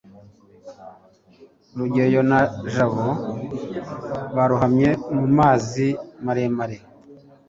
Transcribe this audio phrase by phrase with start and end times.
[1.77, 2.39] rugeyo na
[2.71, 3.07] jabo
[4.35, 5.85] barohamye mu mazi
[6.25, 6.77] maremare